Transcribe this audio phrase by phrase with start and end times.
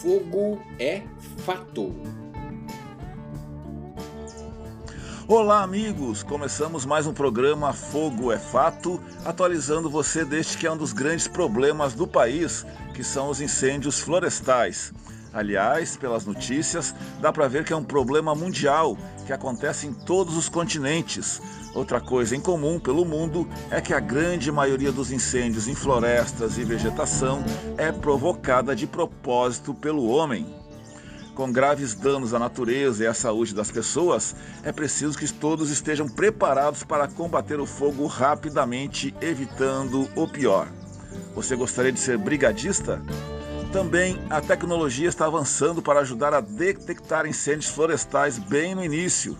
[0.00, 1.02] Fogo é
[1.44, 1.94] fato.
[5.28, 6.22] Olá, amigos!
[6.22, 11.28] Começamos mais um programa Fogo é Fato, atualizando você deste que é um dos grandes
[11.28, 14.90] problemas do país, que são os incêndios florestais.
[15.32, 20.36] Aliás, pelas notícias, dá para ver que é um problema mundial que acontece em todos
[20.36, 21.40] os continentes.
[21.72, 26.58] Outra coisa em comum pelo mundo é que a grande maioria dos incêndios em florestas
[26.58, 27.44] e vegetação
[27.78, 30.44] é provocada de propósito pelo homem.
[31.32, 34.34] Com graves danos à natureza e à saúde das pessoas,
[34.64, 40.68] é preciso que todos estejam preparados para combater o fogo rapidamente, evitando o pior.
[41.36, 43.00] Você gostaria de ser brigadista?
[43.72, 49.38] Também a tecnologia está avançando para ajudar a detectar incêndios florestais bem no início.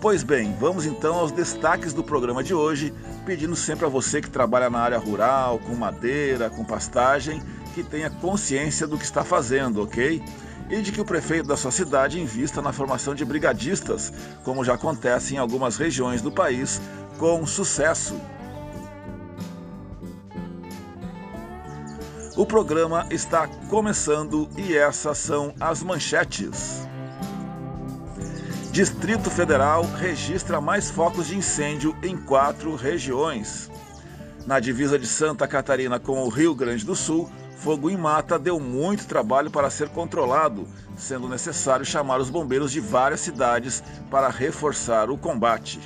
[0.00, 2.90] Pois bem, vamos então aos destaques do programa de hoje,
[3.26, 7.42] pedindo sempre a você que trabalha na área rural, com madeira, com pastagem,
[7.74, 10.22] que tenha consciência do que está fazendo, ok?
[10.70, 14.10] E de que o prefeito da sua cidade invista na formação de brigadistas,
[14.42, 16.80] como já acontece em algumas regiões do país,
[17.18, 18.18] com sucesso.
[22.38, 26.88] O programa está começando e essas são as manchetes.
[28.72, 33.68] Distrito Federal registra mais focos de incêndio em quatro regiões.
[34.46, 38.60] Na divisa de Santa Catarina com o Rio Grande do Sul, fogo em mata deu
[38.60, 45.10] muito trabalho para ser controlado, sendo necessário chamar os bombeiros de várias cidades para reforçar
[45.10, 45.80] o combate.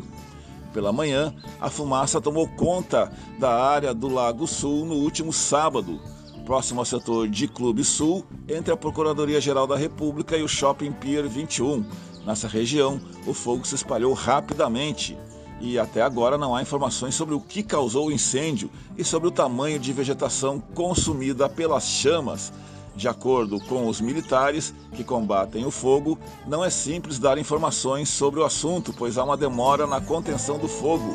[0.72, 6.00] Pela manhã, a fumaça tomou conta da área do Lago Sul no último sábado,
[6.46, 11.28] próximo ao setor de Clube Sul, entre a Procuradoria-Geral da República e o Shopping Pier
[11.28, 11.84] 21.
[12.24, 15.18] Nessa região, o fogo se espalhou rapidamente
[15.60, 19.32] e até agora não há informações sobre o que causou o incêndio e sobre o
[19.32, 22.52] tamanho de vegetação consumida pelas chamas.
[22.94, 28.38] De acordo com os militares que combatem o fogo, não é simples dar informações sobre
[28.38, 31.12] o assunto, pois há uma demora na contenção do fogo.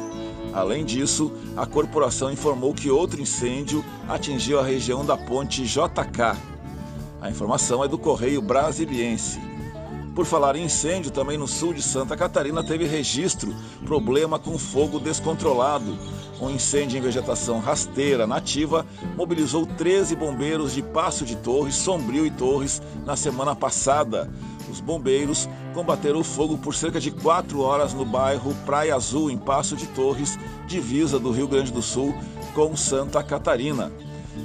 [0.53, 6.37] Além disso, a corporação informou que outro incêndio atingiu a região da ponte JK.
[7.21, 9.50] A informação é do Correio Brasiliense.
[10.13, 14.99] Por falar em incêndio, também no sul de Santa Catarina teve registro problema com fogo
[14.99, 15.97] descontrolado.
[16.41, 18.85] Um incêndio em vegetação rasteira nativa
[19.15, 24.29] mobilizou 13 bombeiros de Passo de Torres, Sombrio e Torres na semana passada.
[24.69, 29.37] Os bombeiros combateram o fogo por cerca de 4 horas no bairro Praia Azul, em
[29.37, 30.37] Passo de Torres,
[30.67, 32.13] divisa do Rio Grande do Sul
[32.53, 33.91] com Santa Catarina.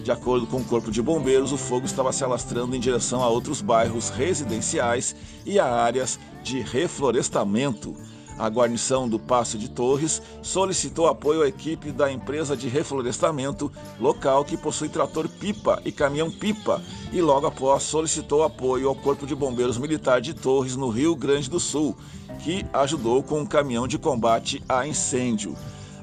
[0.02, 3.28] De acordo com o Corpo de Bombeiros, o fogo estava se alastrando em direção a
[3.28, 7.94] outros bairros residenciais e a áreas de reflorestamento.
[8.38, 14.44] A guarnição do Passo de Torres solicitou apoio à equipe da empresa de reflorestamento local
[14.44, 19.34] que possui trator pipa e caminhão pipa e logo após solicitou apoio ao Corpo de
[19.34, 21.96] Bombeiros Militar de Torres no Rio Grande do Sul,
[22.40, 25.56] que ajudou com um caminhão de combate a incêndio.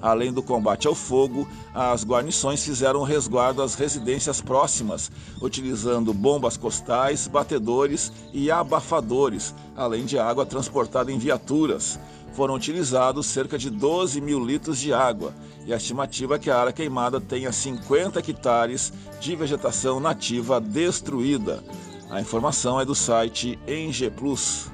[0.04, 5.10] Além do combate ao fogo, as guarnições fizeram resguardo às residências próximas,
[5.42, 11.98] utilizando bombas costais, batedores e abafadores, além de água transportada em viaturas.
[12.34, 15.34] Foram utilizados cerca de 12 mil litros de água
[15.66, 18.92] e a estimativa é que a área queimada tenha 50 hectares
[19.22, 21.64] de vegetação nativa destruída.
[22.10, 24.73] A informação é do site Eng Plus.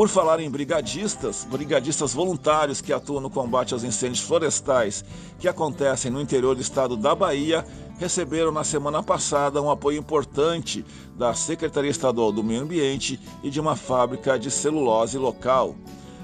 [0.00, 5.04] Por falar em brigadistas, brigadistas voluntários que atuam no combate aos incêndios florestais
[5.38, 7.66] que acontecem no interior do estado da Bahia,
[7.98, 10.82] receberam na semana passada um apoio importante
[11.18, 15.76] da Secretaria Estadual do Meio Ambiente e de uma fábrica de celulose local.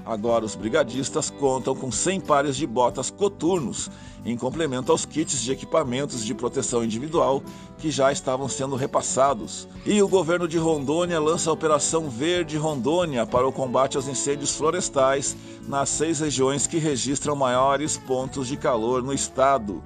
[0.07, 3.91] Agora, os brigadistas contam com 100 pares de botas coturnos,
[4.25, 7.43] em complemento aos kits de equipamentos de proteção individual
[7.77, 9.67] que já estavam sendo repassados.
[9.85, 14.55] E o governo de Rondônia lança a Operação Verde Rondônia para o combate aos incêndios
[14.55, 15.35] florestais
[15.67, 19.83] nas seis regiões que registram maiores pontos de calor no estado.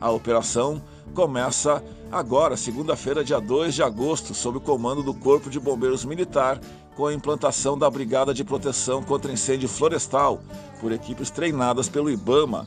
[0.00, 0.80] A operação
[1.12, 6.60] começa agora, segunda-feira, dia 2 de agosto, sob o comando do Corpo de Bombeiros Militar
[6.96, 10.40] com a implantação da Brigada de Proteção contra Incêndio Florestal,
[10.80, 12.66] por equipes treinadas pelo IBAMA.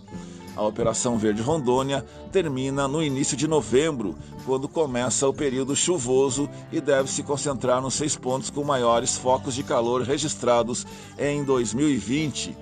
[0.56, 4.16] A Operação Verde Rondônia termina no início de novembro,
[4.46, 9.56] quando começa o período chuvoso e deve se concentrar nos seis pontos com maiores focos
[9.56, 10.86] de calor registrados
[11.18, 12.56] em 2020.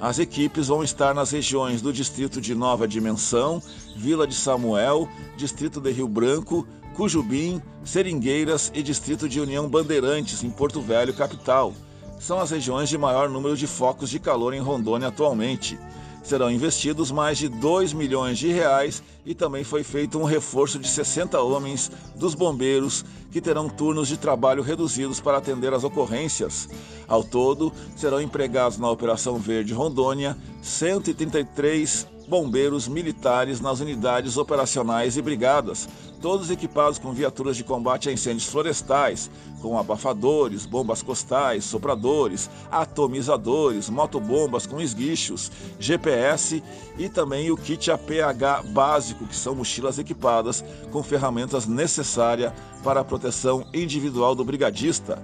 [0.00, 3.62] As equipes vão estar nas regiões do Distrito de Nova Dimensão,
[3.96, 10.50] Vila de Samuel, Distrito de Rio Branco, Cujubim, Seringueiras e Distrito de União Bandeirantes, em
[10.50, 11.72] Porto Velho, capital.
[12.18, 15.78] São as regiões de maior número de focos de calor em Rondônia atualmente.
[16.26, 20.88] Serão investidos mais de 2 milhões de reais e também foi feito um reforço de
[20.88, 26.68] 60 homens dos bombeiros que terão turnos de trabalho reduzidos para atender às ocorrências.
[27.06, 35.22] Ao todo, serão empregados na Operação Verde Rondônia 133 bombeiros militares nas unidades operacionais e
[35.22, 35.88] brigadas,
[36.20, 39.30] todos equipados com viaturas de combate a incêndios florestais,
[39.60, 46.62] com abafadores, bombas costais, sopradores, atomizadores, motobombas com esguichos, GPS
[46.98, 52.52] e também o kit APH básico, que são mochilas equipadas com ferramentas necessárias
[52.82, 55.22] para a proteção individual do brigadista.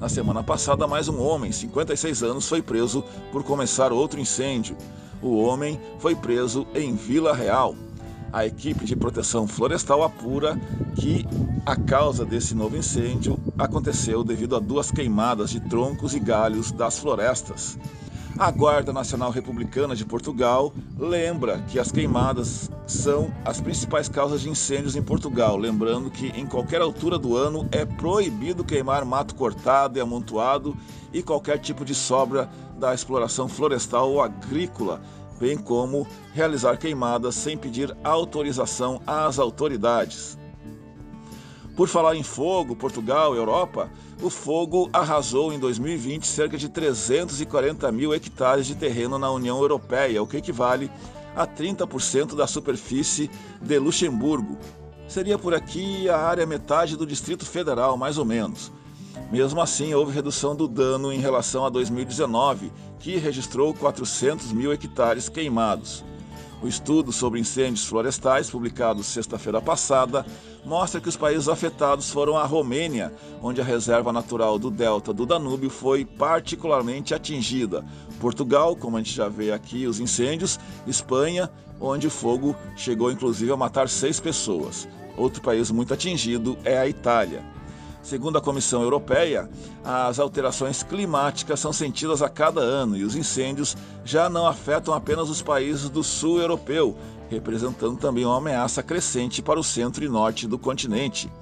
[0.00, 4.76] Na semana passada, mais um homem, 56 anos, foi preso por começar outro incêndio.
[5.22, 7.74] O homem foi preso em Vila Real
[8.34, 10.58] a equipe de proteção florestal apura
[10.96, 11.24] que
[11.64, 16.98] a causa desse novo incêndio aconteceu devido a duas queimadas de troncos e galhos das
[16.98, 17.78] florestas.
[18.36, 24.50] A Guarda Nacional Republicana de Portugal lembra que as queimadas são as principais causas de
[24.50, 29.96] incêndios em Portugal, lembrando que em qualquer altura do ano é proibido queimar mato cortado
[29.96, 30.76] e amontoado
[31.12, 35.00] e qualquer tipo de sobra da exploração florestal ou agrícola
[35.38, 40.38] bem como realizar queimadas sem pedir autorização às autoridades.
[41.76, 43.90] Por falar em fogo, Portugal, Europa,
[44.22, 50.22] o fogo arrasou em 2020 cerca de 340 mil hectares de terreno na União Europeia,
[50.22, 50.90] o que equivale
[51.34, 53.28] a 30% da superfície
[53.60, 54.56] de Luxemburgo.
[55.08, 58.72] Seria por aqui a área metade do Distrito Federal, mais ou menos.
[59.30, 65.28] Mesmo assim, houve redução do dano em relação a 2019, que registrou 400 mil hectares
[65.28, 66.04] queimados.
[66.62, 70.24] O estudo sobre incêndios florestais, publicado sexta-feira passada,
[70.64, 75.26] mostra que os países afetados foram a Romênia, onde a reserva natural do delta do
[75.26, 77.84] Danúbio foi particularmente atingida,
[78.18, 83.52] Portugal, como a gente já vê aqui os incêndios, Espanha, onde o fogo chegou inclusive
[83.52, 84.88] a matar seis pessoas.
[85.18, 87.44] Outro país muito atingido é a Itália.
[88.04, 89.48] Segundo a Comissão Europeia,
[89.82, 95.30] as alterações climáticas são sentidas a cada ano e os incêndios já não afetam apenas
[95.30, 96.94] os países do sul europeu,
[97.30, 101.32] representando também uma ameaça crescente para o centro e norte do continente.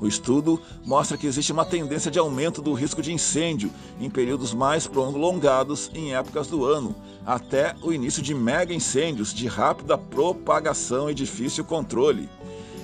[0.00, 3.70] O estudo mostra que existe uma tendência de aumento do risco de incêndio
[4.00, 9.46] em períodos mais prolongados em épocas do ano, até o início de mega incêndios de
[9.46, 12.28] rápida propagação e difícil controle.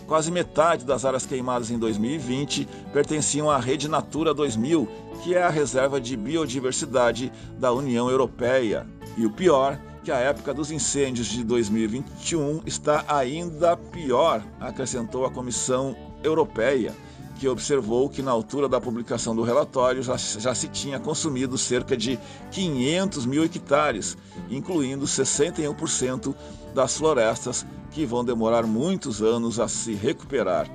[0.06, 4.86] Quase metade das áreas queimadas em 2020 pertenciam à Rede Natura 2000,
[5.22, 8.86] que é a reserva de biodiversidade da União Europeia.
[9.16, 15.30] E o pior, que a época dos incêndios de 2021 está ainda pior, acrescentou a
[15.30, 16.92] Comissão Europeia,
[17.36, 21.96] que observou que na altura da publicação do relatório já, já se tinha consumido cerca
[21.96, 22.18] de
[22.50, 24.16] 500 mil hectares,
[24.50, 26.34] incluindo 61%
[26.74, 30.68] das florestas que vão demorar muitos anos a se recuperar.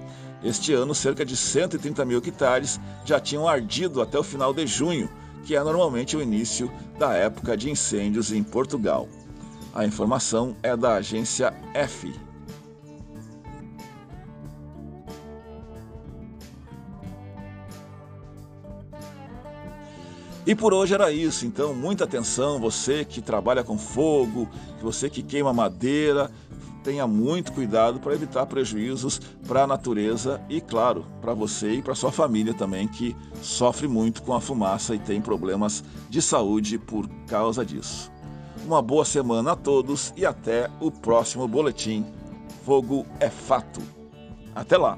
[0.44, 5.10] Este ano, cerca de 130 mil hectares já tinham ardido até o final de junho,
[5.44, 9.08] que é normalmente o início da época de incêndios em Portugal.
[9.74, 12.29] A informação é da agência F.
[20.50, 24.50] E por hoje era isso, então muita atenção, você que trabalha com fogo,
[24.82, 26.32] você que queima madeira,
[26.84, 31.94] tenha muito cuidado para evitar prejuízos para a natureza e, claro, para você e para
[31.94, 37.08] sua família também, que sofre muito com a fumaça e tem problemas de saúde por
[37.28, 38.12] causa disso.
[38.66, 42.04] Uma boa semana a todos e até o próximo boletim.
[42.66, 43.84] Fogo é fato.
[44.56, 44.98] Até lá!